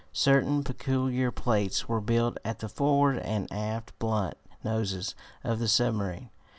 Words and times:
Certain 0.13 0.63
peculiar 0.63 1.29
plates 1.29 1.87
were 1.87 2.01
built 2.01 2.39
at 2.43 2.57
the 2.57 2.67
forward 2.67 3.19
and 3.19 3.47
aft 3.53 3.93
blunt 3.99 4.33
noses 4.63 5.13
of 5.43 5.59
the 5.59 5.67
submarine. 5.67 6.31